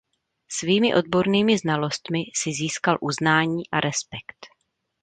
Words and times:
Svými 0.57 0.89
odbornými 0.97 1.57
znalostmi 1.57 2.23
si 2.35 2.53
získal 2.53 2.97
uznání 3.01 3.63
a 3.71 3.79
respekt. 3.79 4.45